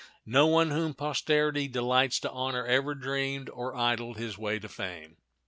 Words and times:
No 0.25 0.47
one 0.47 0.71
whom 0.71 0.95
posterity 0.95 1.67
delights 1.67 2.19
to 2.21 2.31
honor 2.31 2.65
ever 2.65 2.95
dreamed 2.95 3.51
or 3.51 3.75
idled 3.75 4.17
his 4.17 4.35
way 4.35 4.57
to 4.57 4.67
fame. 4.67 5.17